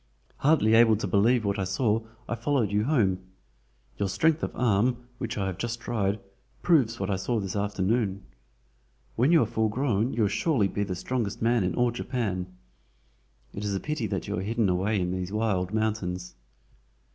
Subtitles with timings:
[0.37, 3.19] Hardly able to believe what I saw I followed you home.
[3.99, 6.19] Your strength of arm, which I have just tried,
[6.63, 8.23] proves what I saw this afternoon.
[9.15, 12.47] When you are full grown you will surely be the strongest man in all Japan.
[13.53, 16.33] It is a pity that you are hidden away in these wild mountains."